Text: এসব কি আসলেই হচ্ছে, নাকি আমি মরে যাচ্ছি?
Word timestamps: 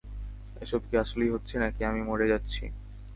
এসব 0.61 0.81
কি 0.89 0.95
আসলেই 0.97 1.33
হচ্ছে, 1.33 1.55
নাকি 1.59 1.81
আমি 1.85 2.01
মরে 2.03 2.25
যাচ্ছি? 2.27 2.63